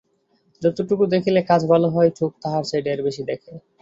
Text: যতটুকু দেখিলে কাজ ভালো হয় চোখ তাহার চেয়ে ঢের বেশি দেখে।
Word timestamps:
যতটুকু 0.61 1.03
দেখিলে 1.13 1.39
কাজ 1.49 1.61
ভালো 1.71 1.87
হয় 1.89 2.09
চোখ 2.19 2.31
তাহার 2.43 2.63
চেয়ে 2.69 2.83
ঢের 2.85 2.99
বেশি 3.07 3.21
দেখে। 3.29 3.51